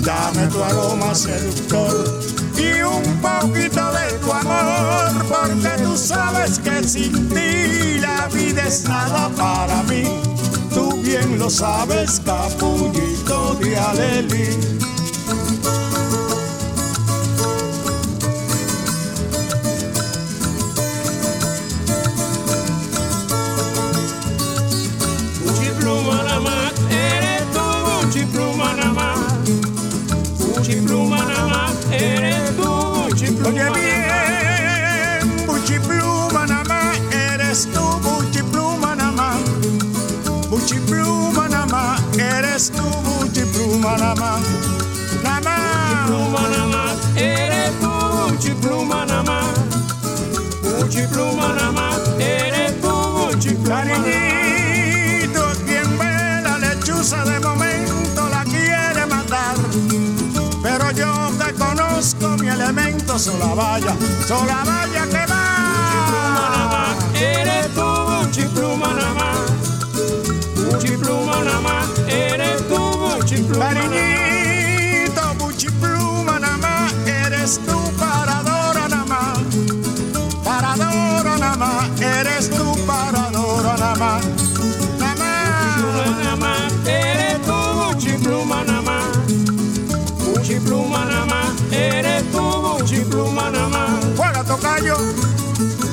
dame 0.03 0.47
tu 0.47 0.63
aroma 0.63 1.15
seductor 1.15 2.28
y 2.59 2.81
un 2.81 3.03
poquito 3.21 3.91
de 3.91 4.17
tu 4.19 4.31
amor, 4.31 5.25
porque 5.27 5.83
tú 5.83 5.95
sabes 5.97 6.59
que 6.59 6.83
sin 6.83 7.29
ti 7.29 7.99
la 7.99 8.27
vida 8.27 8.63
es 8.67 8.83
nada 8.83 9.29
para 9.29 9.83
mí. 9.83 10.03
Tú 10.73 11.01
bien 11.01 11.39
lo 11.39 11.49
sabes, 11.49 12.21
capullito 12.25 13.55
de 13.55 13.77
alelí. 13.77 14.78
Sola 63.19 63.53
vaya, 63.53 63.97
sola 64.25 64.63
vaya 64.63 65.05
que 65.09 65.25
va. 65.25 65.38
Tocayo. 94.59 95.88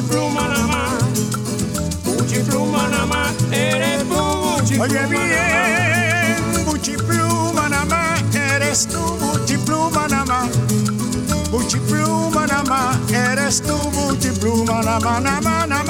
Tú, 0.00 0.06
Buchipluma 0.06 0.48
nada 0.48 0.66
más. 0.66 1.02
Buchipluma 2.04 2.88
nada 2.88 3.06
más, 3.06 3.32
eres 3.52 4.08
tú, 4.08 4.14
Buchipluma 4.14 4.84
Oye 4.84 4.94
nada 4.94 5.08
más. 5.08 5.20
bien, 5.20 6.64
Buchipluma 6.66 7.68
nada 7.68 7.84
más, 7.84 8.22
eres 8.34 8.88
tú, 8.88 9.00
Buchipluma 9.00 10.08
nada 10.08 10.24
más. 10.24 10.48
Buchipluma 11.50 12.46
nada 12.46 12.62
más, 12.64 12.96
eres 13.12 13.62
tú, 13.62 13.76
Buchipluma 13.90 14.82
nada 14.82 15.00
más, 15.00 15.22
nada 15.22 15.40
más, 15.40 15.68
nada 15.68 15.82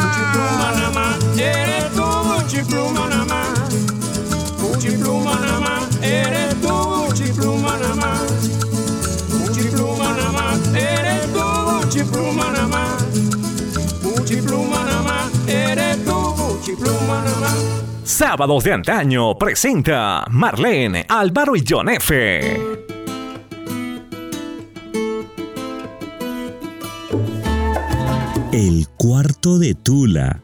Buchipluma 0.00 0.56
más. 0.58 0.76
nada 0.76 0.90
más, 0.90 1.38
eres 1.38 1.92
tú, 1.92 2.02
Buchipluma 2.04 3.08
nada 3.08 3.24
más. 3.24 3.48
Buchipluma 4.60 5.34
nada 5.40 5.60
más, 5.60 5.84
eres 6.02 6.45
Sábados 18.04 18.64
de 18.64 18.72
antaño 18.72 19.36
presenta 19.38 20.24
Marlene, 20.30 21.06
Álvaro 21.08 21.56
y 21.56 21.64
John 21.68 21.88
F. 21.88 22.60
El 28.52 28.88
cuarto 28.96 29.58
de 29.58 29.74
Tula 29.74 30.42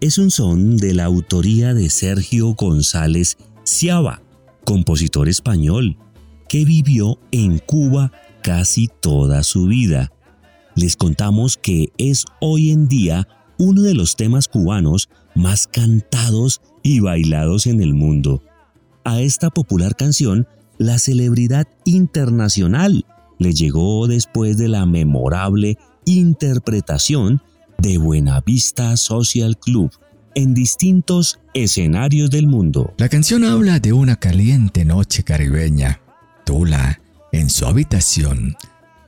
es 0.00 0.18
un 0.18 0.30
son 0.30 0.76
de 0.76 0.94
la 0.94 1.04
autoría 1.04 1.74
de 1.74 1.88
Sergio 1.90 2.54
González 2.54 3.36
Ciaba, 3.64 4.22
compositor 4.64 5.28
español, 5.28 5.96
que 6.48 6.64
vivió 6.64 7.18
en 7.30 7.58
Cuba 7.58 8.12
casi 8.42 8.88
toda 8.88 9.42
su 9.42 9.66
vida. 9.66 10.12
Les 10.76 10.96
contamos 10.96 11.56
que 11.56 11.92
es 11.98 12.24
hoy 12.40 12.70
en 12.70 12.86
día 12.86 13.26
uno 13.58 13.82
de 13.82 13.94
los 13.94 14.16
temas 14.16 14.46
cubanos 14.46 15.08
más 15.38 15.66
cantados 15.66 16.60
y 16.82 17.00
bailados 17.00 17.66
en 17.66 17.80
el 17.80 17.94
mundo. 17.94 18.42
A 19.04 19.20
esta 19.20 19.50
popular 19.50 19.96
canción, 19.96 20.46
la 20.76 20.98
celebridad 20.98 21.66
internacional 21.84 23.06
le 23.38 23.52
llegó 23.54 24.06
después 24.08 24.58
de 24.58 24.68
la 24.68 24.84
memorable 24.84 25.78
interpretación 26.04 27.40
de 27.78 27.98
Buenavista 27.98 28.96
Social 28.96 29.56
Club 29.58 29.92
en 30.34 30.54
distintos 30.54 31.38
escenarios 31.54 32.30
del 32.30 32.46
mundo. 32.46 32.94
La 32.98 33.08
canción 33.08 33.44
habla 33.44 33.80
de 33.80 33.92
una 33.92 34.16
caliente 34.16 34.84
noche 34.84 35.22
caribeña. 35.22 36.00
Tula, 36.44 37.00
en 37.32 37.50
su 37.50 37.66
habitación, 37.66 38.56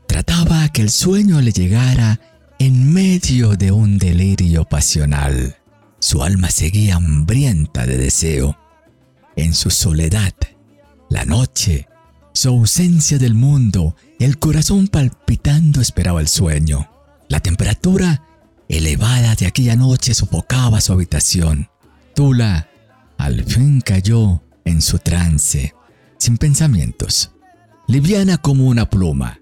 trataba 0.06 0.68
que 0.68 0.82
el 0.82 0.90
sueño 0.90 1.40
le 1.40 1.52
llegara 1.52 2.20
en 2.58 2.92
medio 2.92 3.56
de 3.56 3.72
un 3.72 3.98
delirio 3.98 4.64
pasional. 4.64 5.56
Su 6.00 6.22
alma 6.22 6.50
seguía 6.50 6.96
hambrienta 6.96 7.86
de 7.86 7.98
deseo. 7.98 8.58
En 9.36 9.54
su 9.54 9.70
soledad, 9.70 10.34
la 11.10 11.24
noche, 11.24 11.86
su 12.32 12.48
ausencia 12.48 13.18
del 13.18 13.34
mundo, 13.34 13.94
el 14.18 14.38
corazón 14.38 14.88
palpitando 14.88 15.80
esperaba 15.80 16.20
el 16.20 16.28
sueño. 16.28 16.90
La 17.28 17.40
temperatura 17.40 18.22
elevada 18.68 19.34
de 19.34 19.46
aquella 19.46 19.76
noche 19.76 20.14
sofocaba 20.14 20.80
su 20.80 20.92
habitación. 20.92 21.68
Tula 22.14 22.68
al 23.18 23.44
fin 23.44 23.82
cayó 23.82 24.42
en 24.64 24.80
su 24.80 24.98
trance, 24.98 25.74
sin 26.16 26.38
pensamientos, 26.38 27.32
liviana 27.86 28.38
como 28.38 28.66
una 28.66 28.88
pluma. 28.88 29.40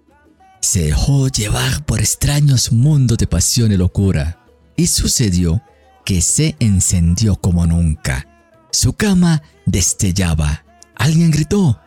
Se 0.61 0.87
dejó 0.87 1.29
llevar 1.29 1.85
por 1.85 2.01
extraños 2.01 2.73
mundos 2.73 3.19
de 3.19 3.29
pasión 3.29 3.71
y 3.71 3.77
locura, 3.77 4.45
y 4.77 4.89
sucedió 4.89 5.63
que 6.09 6.23
se 6.23 6.57
encendió 6.59 7.37
como 7.37 7.67
nunca. 7.67 8.27
Su 8.71 8.95
cama 8.95 9.43
destellaba. 9.67 10.65
Alguien 10.95 11.31
gritó, 11.31 11.83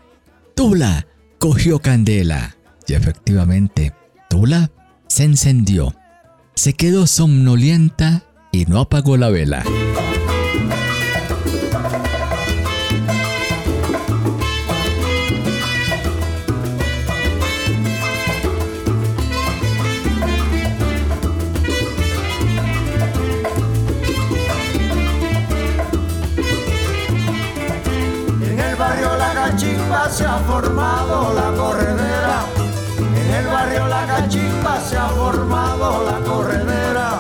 Tula 0.55 1.07
cogió 1.39 1.79
candela. 1.79 2.55
Y 2.87 2.93
efectivamente, 2.93 3.95
Tula 4.29 4.69
se 5.07 5.23
encendió. 5.23 5.95
Se 6.53 6.73
quedó 6.73 7.07
somnolienta 7.07 8.21
y 8.51 8.65
no 8.65 8.81
apagó 8.81 9.17
la 9.17 9.29
vela. 9.29 9.63
Cachimba 29.91 30.09
se 30.09 30.25
ha 30.25 30.37
formado 30.47 31.33
la 31.33 31.51
corredera. 31.51 32.45
En 32.97 33.35
el 33.35 33.47
barrio 33.47 33.87
La 33.87 34.07
Cachimba 34.07 34.79
se 34.79 34.97
ha 34.97 35.09
formado 35.09 36.05
la 36.05 36.19
corredera. 36.19 37.19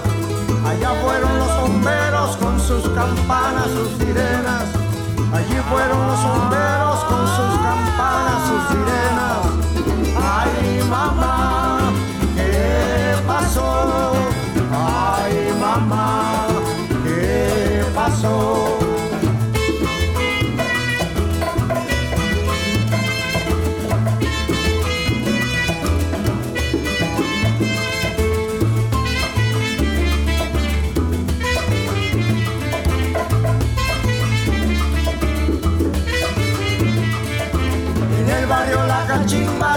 Allá 0.65 0.91
fueron 1.03 1.37
los 1.37 1.61
bomberos 1.61 2.37
con 2.37 2.57
sus 2.61 2.87
campanas, 2.91 3.67
sus 3.71 3.89
sirenas. 3.97 4.63
Allí 5.33 5.57
fueron 5.69 6.07
los 6.07 6.23
bomberos 6.23 7.03
con 7.03 7.27
sus 7.27 7.59
campanas, 7.59 8.47
sus 8.47 8.67
sirenas. 8.69 9.00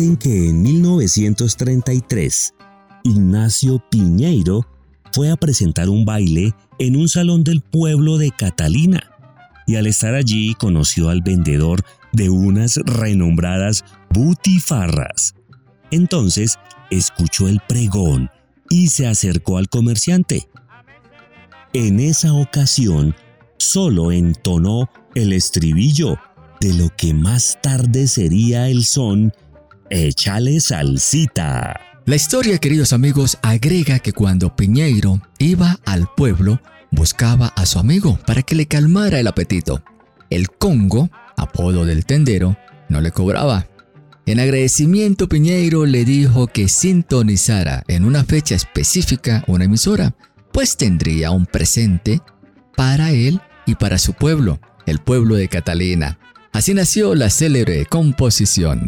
Que 0.00 0.48
en 0.48 0.62
1933, 0.62 2.54
Ignacio 3.04 3.84
Piñeiro 3.90 4.66
fue 5.12 5.30
a 5.30 5.36
presentar 5.36 5.90
un 5.90 6.06
baile 6.06 6.54
en 6.78 6.96
un 6.96 7.06
salón 7.06 7.44
del 7.44 7.60
pueblo 7.60 8.16
de 8.16 8.30
Catalina 8.30 9.12
y 9.66 9.76
al 9.76 9.86
estar 9.86 10.14
allí 10.14 10.54
conoció 10.54 11.10
al 11.10 11.20
vendedor 11.20 11.84
de 12.12 12.30
unas 12.30 12.76
renombradas 12.76 13.84
butifarras. 14.08 15.34
Entonces 15.90 16.58
escuchó 16.90 17.46
el 17.46 17.60
pregón 17.68 18.30
y 18.70 18.86
se 18.86 19.06
acercó 19.06 19.58
al 19.58 19.68
comerciante. 19.68 20.48
En 21.74 22.00
esa 22.00 22.32
ocasión, 22.32 23.14
solo 23.58 24.12
entonó 24.12 24.88
el 25.14 25.34
estribillo 25.34 26.16
de 26.58 26.72
lo 26.72 26.88
que 26.96 27.12
más 27.12 27.58
tarde 27.60 28.08
sería 28.08 28.70
el 28.70 28.86
son 28.86 29.34
Échale 29.92 30.60
salsita. 30.60 31.80
La 32.06 32.14
historia, 32.14 32.58
queridos 32.58 32.92
amigos, 32.92 33.38
agrega 33.42 33.98
que 33.98 34.12
cuando 34.12 34.54
Piñeiro 34.54 35.20
iba 35.40 35.80
al 35.84 36.06
pueblo, 36.16 36.60
buscaba 36.92 37.48
a 37.56 37.66
su 37.66 37.80
amigo 37.80 38.16
para 38.24 38.42
que 38.42 38.54
le 38.54 38.66
calmara 38.66 39.18
el 39.18 39.26
apetito. 39.26 39.82
El 40.30 40.48
Congo, 40.48 41.10
apodo 41.36 41.84
del 41.84 42.06
tendero, 42.06 42.56
no 42.88 43.00
le 43.00 43.10
cobraba. 43.10 43.66
En 44.26 44.38
agradecimiento, 44.38 45.28
Piñeiro 45.28 45.84
le 45.86 46.04
dijo 46.04 46.46
que 46.46 46.68
sintonizara 46.68 47.82
en 47.88 48.04
una 48.04 48.22
fecha 48.22 48.54
específica 48.54 49.42
una 49.48 49.64
emisora, 49.64 50.14
pues 50.52 50.76
tendría 50.76 51.32
un 51.32 51.46
presente 51.46 52.20
para 52.76 53.10
él 53.10 53.40
y 53.66 53.74
para 53.74 53.98
su 53.98 54.12
pueblo, 54.12 54.60
el 54.86 55.00
pueblo 55.00 55.34
de 55.34 55.48
Catalina. 55.48 56.20
Así 56.52 56.74
nació 56.74 57.16
la 57.16 57.28
célebre 57.28 57.86
composición. 57.86 58.86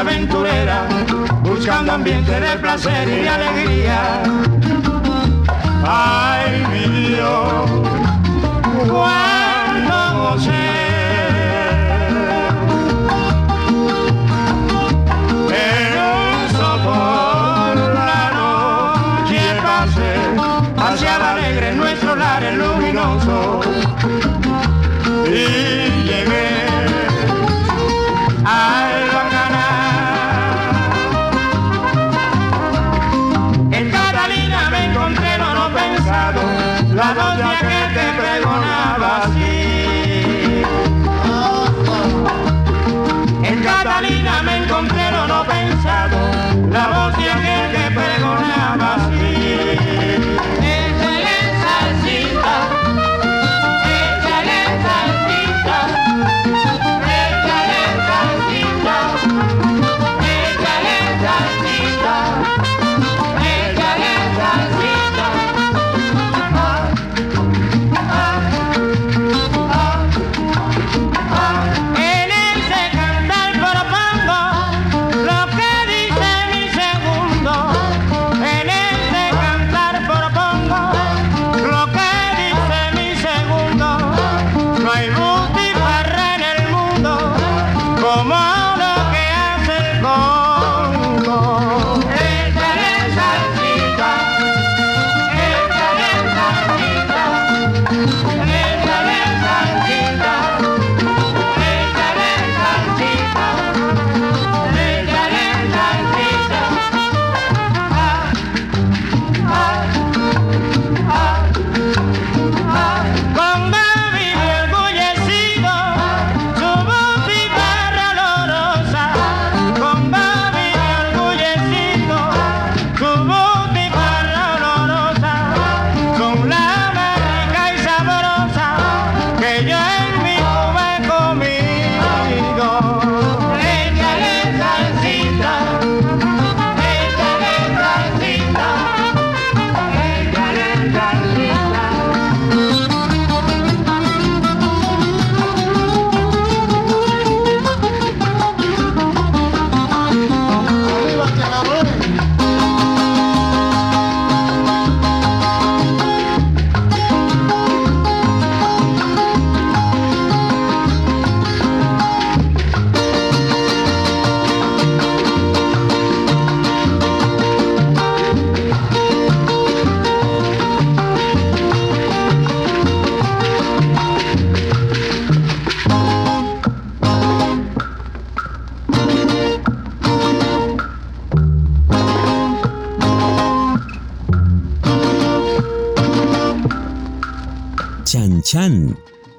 Aventurera, 0.00 0.88
buscando 1.42 1.92
ambiente 1.92 2.40
de 2.40 2.56
placer 2.56 3.08
y 3.08 3.22
de 3.22 3.28
alegría. 3.28 4.22
Ay, 5.86 6.64
mi 6.72 7.08
Dios, 7.08 7.70
cuando. 8.88 9.30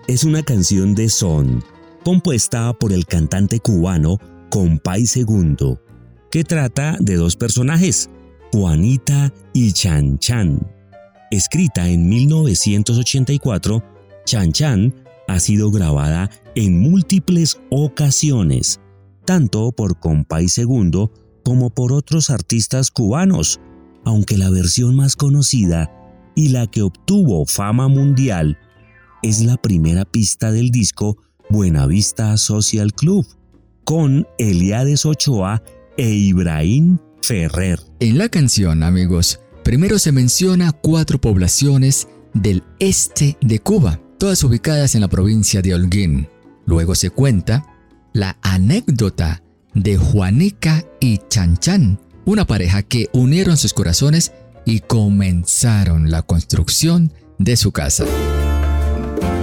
Es 0.07 0.25
una 0.25 0.43
canción 0.43 0.93
de 0.93 1.07
son 1.07 1.63
compuesta 2.03 2.73
por 2.73 2.91
el 2.91 3.05
cantante 3.05 3.59
cubano 3.59 4.17
Compay 4.49 5.05
Segundo, 5.05 5.79
que 6.29 6.43
trata 6.43 6.97
de 6.99 7.15
dos 7.15 7.37
personajes, 7.37 8.09
Juanita 8.51 9.31
y 9.53 9.71
Chan 9.71 10.19
Chan. 10.19 10.59
Escrita 11.31 11.87
en 11.87 12.09
1984, 12.09 13.83
Chan 14.25 14.51
Chan 14.51 14.93
ha 15.27 15.39
sido 15.39 15.71
grabada 15.71 16.29
en 16.55 16.79
múltiples 16.79 17.61
ocasiones, 17.69 18.81
tanto 19.23 19.71
por 19.71 19.97
Compay 19.99 20.49
Segundo 20.49 21.11
como 21.45 21.69
por 21.69 21.93
otros 21.93 22.29
artistas 22.29 22.91
cubanos, 22.91 23.61
aunque 24.03 24.37
la 24.37 24.49
versión 24.49 24.95
más 24.95 25.15
conocida 25.15 25.89
y 26.35 26.49
la 26.49 26.67
que 26.67 26.81
obtuvo 26.81 27.45
fama 27.45 27.87
mundial 27.87 28.57
es 29.21 29.41
la 29.41 29.57
primera 29.57 30.05
pista 30.05 30.51
del 30.51 30.71
disco 30.71 31.17
Buenavista 31.49 32.37
Social 32.37 32.93
Club, 32.93 33.25
con 33.83 34.27
Eliades 34.37 35.05
Ochoa 35.05 35.61
e 35.97 36.09
Ibrahim 36.09 36.97
Ferrer. 37.21 37.79
En 37.99 38.17
la 38.17 38.29
canción, 38.29 38.83
amigos, 38.83 39.39
primero 39.63 39.99
se 39.99 40.11
menciona 40.11 40.71
cuatro 40.71 41.19
poblaciones 41.19 42.07
del 42.33 42.63
este 42.79 43.37
de 43.41 43.59
Cuba, 43.59 43.99
todas 44.17 44.43
ubicadas 44.43 44.95
en 44.95 45.01
la 45.01 45.07
provincia 45.07 45.61
de 45.61 45.75
Holguín. 45.75 46.27
Luego 46.65 46.95
se 46.95 47.09
cuenta 47.09 47.65
la 48.13 48.37
anécdota 48.41 49.43
de 49.73 49.97
Juanica 49.97 50.85
y 50.99 51.19
Chanchan, 51.29 51.99
una 52.25 52.45
pareja 52.45 52.83
que 52.83 53.09
unieron 53.13 53.57
sus 53.57 53.73
corazones 53.73 54.31
y 54.65 54.79
comenzaron 54.79 56.11
la 56.11 56.21
construcción 56.21 57.11
de 57.39 57.57
su 57.57 57.71
casa. 57.71 58.05
De 58.91 59.40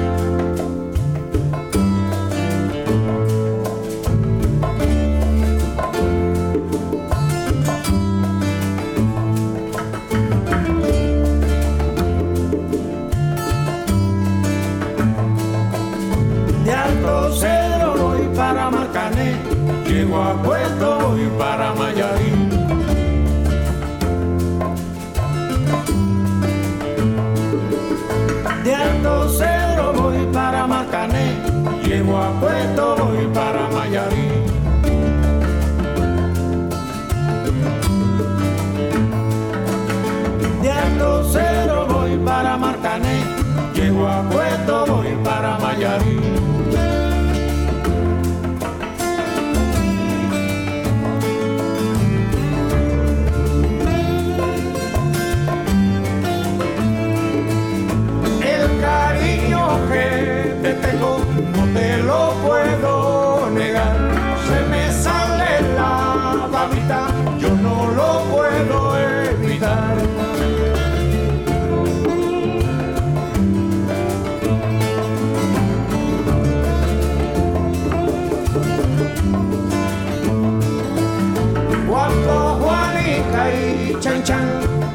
Cuando 81.88 82.59
Juanica 82.61 83.50
y 83.52 83.96
Chan 84.00 84.22
Chan 84.22 84.48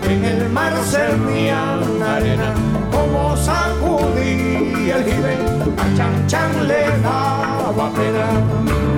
en 0.09 0.25
el 0.25 0.49
mar 0.49 0.73
servían 0.85 2.01
arena, 2.01 2.53
como 2.91 3.35
sacudí 3.37 4.89
el 4.89 5.03
jibe, 5.03 5.37
a 5.77 5.97
Chan 5.97 6.27
Chan 6.27 6.67
le 6.67 6.87
daba 7.01 7.91
pena. 7.93 8.92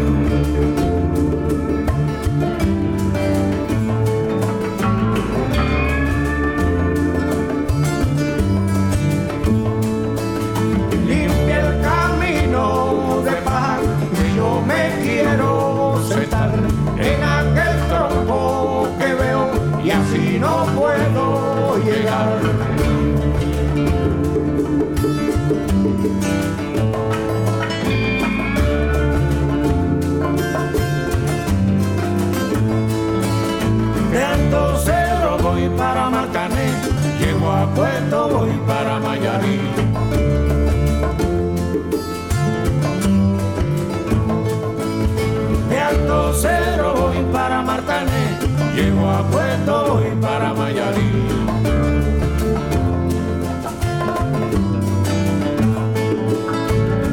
Voy 49.66 50.12
para 50.22 50.54
Mayarín. 50.54 51.28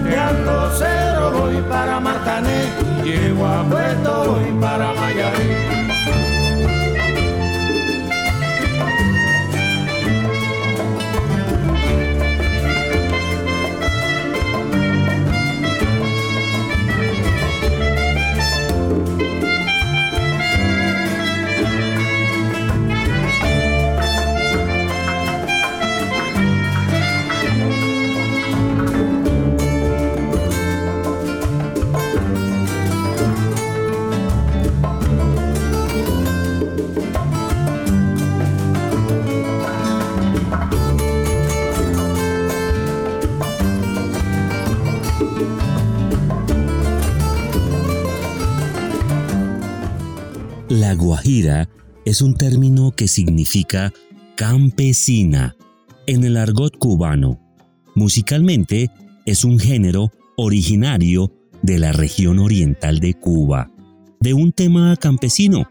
De 0.04 0.16
Alto 0.16 0.70
Cedro 0.78 1.30
voy 1.32 1.56
para 1.68 2.00
Martané, 2.00 2.64
llego 3.04 3.46
a 3.46 3.62
Puerto 3.64 4.24
voy 4.32 4.60
para 4.60 4.92
Mayarín. 4.92 5.81
Guajira 51.12 51.68
es 52.06 52.22
un 52.22 52.34
término 52.34 52.92
que 52.92 53.06
significa 53.06 53.92
campesina 54.34 55.54
en 56.06 56.24
el 56.24 56.38
argot 56.38 56.78
cubano. 56.78 57.38
Musicalmente 57.94 58.90
es 59.26 59.44
un 59.44 59.58
género 59.58 60.10
originario 60.38 61.30
de 61.60 61.78
la 61.78 61.92
región 61.92 62.38
oriental 62.38 62.98
de 62.98 63.12
Cuba, 63.12 63.70
de 64.20 64.32
un 64.32 64.52
tema 64.52 64.96
campesino. 64.96 65.68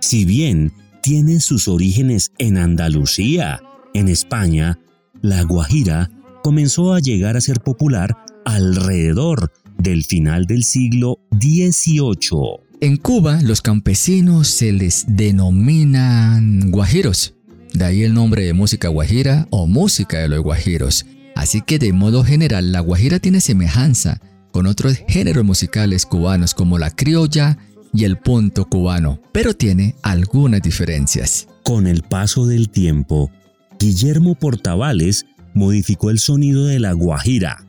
Si 0.00 0.24
bien 0.24 0.72
tiene 1.02 1.40
sus 1.40 1.66
orígenes 1.66 2.30
en 2.38 2.56
Andalucía, 2.56 3.60
en 3.94 4.06
España, 4.06 4.78
la 5.22 5.42
guajira 5.42 6.08
comenzó 6.44 6.94
a 6.94 7.00
llegar 7.00 7.36
a 7.36 7.40
ser 7.40 7.58
popular 7.62 8.16
alrededor 8.44 9.50
del 9.76 10.04
final 10.04 10.46
del 10.46 10.62
siglo 10.62 11.18
XVIII. 11.32 12.71
En 12.82 12.96
Cuba, 12.96 13.38
los 13.42 13.62
campesinos 13.62 14.48
se 14.48 14.72
les 14.72 15.04
denominan 15.06 16.72
guajiros. 16.72 17.32
De 17.72 17.84
ahí 17.84 18.02
el 18.02 18.12
nombre 18.12 18.42
de 18.44 18.54
música 18.54 18.88
guajira 18.88 19.46
o 19.50 19.68
música 19.68 20.18
de 20.18 20.26
los 20.26 20.40
guajiros. 20.40 21.06
Así 21.36 21.62
que 21.62 21.78
de 21.78 21.92
modo 21.92 22.24
general, 22.24 22.72
la 22.72 22.80
guajira 22.80 23.20
tiene 23.20 23.40
semejanza 23.40 24.20
con 24.50 24.66
otros 24.66 24.98
géneros 25.06 25.44
musicales 25.44 26.06
cubanos 26.06 26.54
como 26.54 26.76
la 26.76 26.90
criolla 26.90 27.56
y 27.94 28.02
el 28.02 28.16
punto 28.16 28.64
cubano, 28.64 29.20
pero 29.30 29.54
tiene 29.54 29.94
algunas 30.02 30.60
diferencias. 30.60 31.46
Con 31.62 31.86
el 31.86 32.02
paso 32.02 32.48
del 32.48 32.68
tiempo, 32.68 33.30
Guillermo 33.78 34.34
Portavales 34.34 35.24
modificó 35.54 36.10
el 36.10 36.18
sonido 36.18 36.66
de 36.66 36.80
la 36.80 36.94
guajira, 36.94 37.64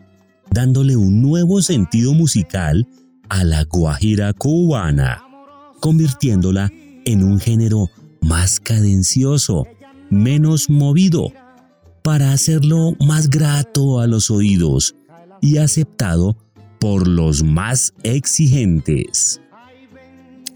dándole 0.49 0.95
un 0.95 1.21
nuevo 1.21 1.61
sentido 1.61 2.15
musical 2.15 2.87
a 3.29 3.43
la 3.43 3.63
guajira 3.63 4.33
cubana, 4.33 5.23
convirtiéndola 5.79 6.71
en 7.05 7.23
un 7.23 7.39
género 7.39 7.89
más 8.21 8.59
cadencioso, 8.59 9.67
menos 10.09 10.69
movido, 10.69 11.31
para 12.03 12.33
hacerlo 12.33 12.95
más 12.99 13.29
grato 13.29 13.99
a 13.99 14.07
los 14.07 14.29
oídos 14.29 14.95
y 15.41 15.57
aceptado 15.57 16.37
por 16.79 17.07
los 17.07 17.43
más 17.43 17.93
exigentes. 18.03 19.41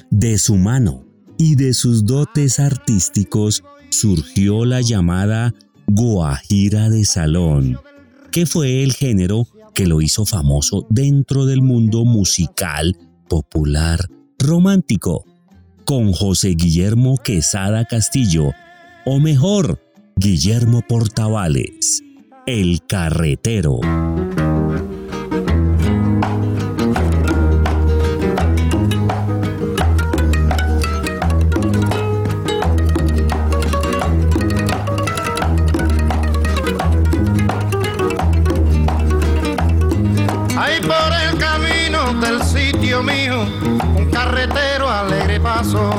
De 0.09 0.38
su 0.38 0.55
mano 0.55 1.05
y 1.38 1.55
de 1.55 1.74
sus 1.74 2.05
dotes 2.05 2.59
artísticos 2.59 3.63
surgió 3.89 4.65
la 4.65 4.82
llamada 4.82 5.53
guajira 5.88 6.89
de 6.89 7.05
salón, 7.05 7.80
que 8.32 8.45
fue 8.45 8.84
el 8.84 8.93
género 8.93 9.47
que 9.78 9.86
lo 9.86 10.01
hizo 10.01 10.25
famoso 10.25 10.88
dentro 10.89 11.45
del 11.45 11.61
mundo 11.61 12.03
musical 12.03 12.97
popular 13.30 13.99
romántico, 14.39 15.23
con 15.86 16.13
José 16.13 16.55
Guillermo 16.57 17.17
Quesada 17.23 17.86
Castillo, 17.86 18.53
o 19.05 19.19
mejor, 19.19 19.80
Guillermo 20.15 20.82
Portavales, 20.82 22.01
el 22.47 22.82
carretero. 22.88 23.80
Sitio 42.97 43.03
mío, 43.03 43.41
un 43.95 44.09
carretero 44.09 44.89
alegre 44.89 45.39
paso. 45.39 45.89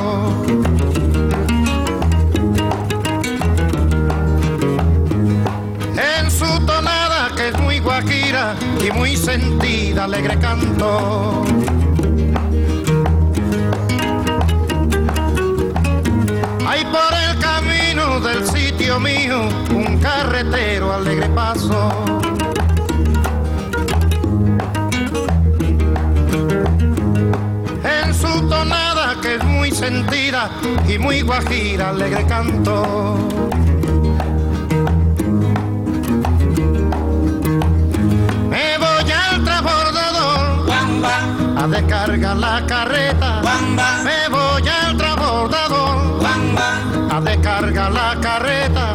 En 5.95 6.31
su 6.31 6.65
tonada 6.65 7.29
que 7.35 7.49
es 7.49 7.59
muy 7.59 7.79
guajira 7.79 8.55
y 8.85 8.91
muy 8.91 9.15
sentida, 9.15 10.05
alegre 10.05 10.37
canto. 10.39 11.43
Ahí 16.67 16.83
por 16.85 17.13
el 17.29 17.39
camino 17.39 18.19
del 18.19 18.45
sitio 18.47 18.99
mío, 18.99 19.47
un 19.73 19.99
carretero 19.99 20.93
alegre 20.93 21.29
paso. 21.29 22.09
Sentida 29.89 30.51
y 30.87 30.99
muy 30.99 31.21
guajira, 31.21 31.89
alegre 31.89 32.23
canto. 32.27 33.17
Me 38.49 38.77
voy 38.77 39.11
al 39.11 39.43
transbordador 39.43 40.69
a 41.57 41.67
descargar 41.67 42.37
la 42.37 42.65
carreta. 42.67 43.41
Me 44.03 44.29
voy 44.29 44.67
al 44.67 44.95
transbordador 44.95 45.97
a 47.11 47.21
descargar 47.21 47.91
la 47.91 48.17
carreta 48.21 48.93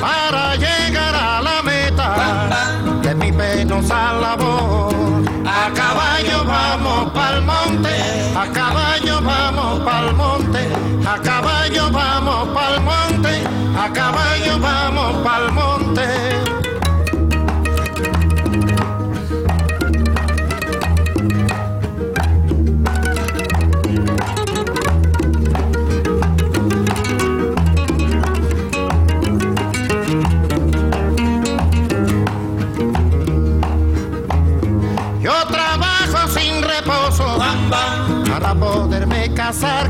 para 0.00 0.56
llegar 0.56 1.14
a 1.14 1.42
la 1.42 1.62
meta 1.62 2.08
de 3.02 3.14
mi 3.14 3.32
penosa 3.32 4.11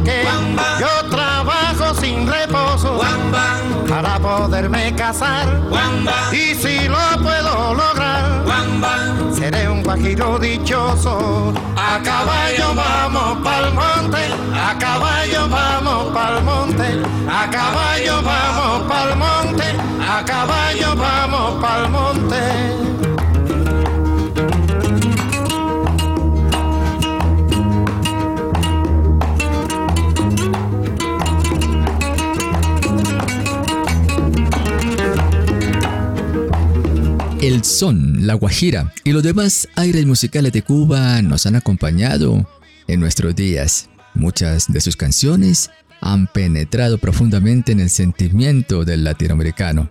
que 0.05 0.25
yo 0.81 1.09
trabajo 1.09 1.95
sin 2.01 2.27
reposo 2.27 3.01
para 3.89 4.19
poderme 4.19 4.95
casar. 4.97 5.47
Y 6.33 6.55
si 6.55 6.89
lo 6.89 7.23
puedo 7.23 7.75
lograr 7.75 8.43
seré 9.33 9.69
un 9.69 9.83
guajiro 9.83 10.39
dichoso. 10.39 11.53
A 11.77 12.01
caballo 12.03 12.75
vamos 12.75 13.39
pa'l 13.45 13.73
monte 13.73 14.23
a 14.55 14.79
caballo 14.79 15.49
vamos 15.49 16.13
pa'l 16.13 16.43
monte 16.43 17.03
a 17.29 17.51
caballo 17.51 18.23
vamos 18.23 18.82
son, 37.73 38.27
la 38.27 38.35
guajira 38.35 38.93
y 39.05 39.13
los 39.13 39.23
demás 39.23 39.69
aires 39.77 40.07
musicales 40.07 40.53
de 40.53 40.63
Cuba 40.63 41.23
nos 41.23 41.47
han 41.47 41.57
acompañado 41.57 42.49
en 42.87 43.01
nuestros 43.01 43.35
días. 43.35 43.89
Muchas 44.15 44.71
de 44.73 44.81
sus 44.81 44.97
canciones 44.97 45.71
han 46.01 46.27
penetrado 46.27 46.99
profundamente 46.99 47.73
en 47.73 47.81
el 47.81 47.91
sentimiento 47.91 48.85
del 48.85 49.05
latinoamericano. 49.05 49.91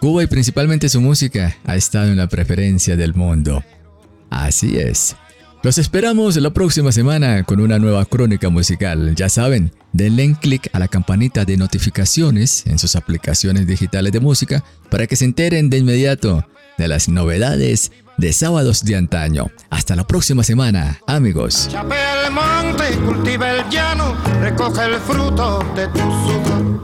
Cuba 0.00 0.22
y 0.22 0.26
principalmente 0.26 0.88
su 0.88 1.00
música 1.00 1.56
ha 1.64 1.76
estado 1.76 2.08
en 2.08 2.16
la 2.16 2.28
preferencia 2.28 2.96
del 2.96 3.14
mundo. 3.14 3.64
Así 4.30 4.76
es. 4.76 5.16
Los 5.62 5.78
esperamos 5.78 6.36
la 6.36 6.50
próxima 6.50 6.92
semana 6.92 7.42
con 7.44 7.58
una 7.58 7.78
nueva 7.78 8.04
crónica 8.04 8.50
musical. 8.50 9.14
Ya 9.14 9.30
saben, 9.30 9.72
denle 9.94 10.36
clic 10.38 10.68
a 10.74 10.78
la 10.78 10.88
campanita 10.88 11.46
de 11.46 11.56
notificaciones 11.56 12.66
en 12.66 12.78
sus 12.78 12.96
aplicaciones 12.96 13.66
digitales 13.66 14.12
de 14.12 14.20
música 14.20 14.62
para 14.90 15.06
que 15.06 15.16
se 15.16 15.24
enteren 15.24 15.70
de 15.70 15.78
inmediato 15.78 16.46
de 16.78 16.88
las 16.88 17.08
novedades 17.08 17.92
de 18.16 18.32
sábados 18.32 18.84
de 18.84 18.96
antaño. 18.96 19.50
Hasta 19.70 19.96
la 19.96 20.06
próxima 20.06 20.42
semana, 20.42 21.00
amigos. 21.06 21.68
Chapea 21.70 22.26
el 22.26 22.32
monte, 22.32 22.96
cultiva 23.04 23.50
el 23.50 23.68
llano, 23.68 24.16
recoge 24.40 24.84
el 24.84 24.94
fruto 25.00 25.64
de 25.74 25.88
tu 25.88 25.98
sudor. 25.98 26.83